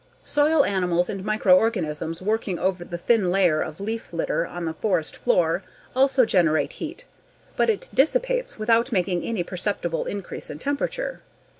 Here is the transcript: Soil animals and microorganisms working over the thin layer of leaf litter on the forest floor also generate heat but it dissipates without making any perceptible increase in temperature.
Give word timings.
Soil 0.23 0.65
animals 0.65 1.11
and 1.11 1.23
microorganisms 1.23 2.23
working 2.23 2.57
over 2.57 2.83
the 2.83 2.97
thin 2.97 3.29
layer 3.29 3.61
of 3.61 3.79
leaf 3.79 4.11
litter 4.11 4.47
on 4.47 4.65
the 4.65 4.73
forest 4.73 5.15
floor 5.15 5.61
also 5.95 6.25
generate 6.25 6.73
heat 6.73 7.05
but 7.55 7.69
it 7.69 7.87
dissipates 7.93 8.57
without 8.57 8.91
making 8.91 9.21
any 9.21 9.43
perceptible 9.43 10.05
increase 10.05 10.49
in 10.49 10.57
temperature. 10.57 11.21